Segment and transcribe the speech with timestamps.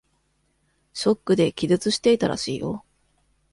[0.93, 2.83] ショックで気絶していたらしいよ。